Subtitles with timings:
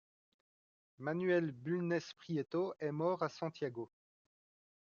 [0.97, 3.91] Manuel Bulnes Prieto est mort à Santiago.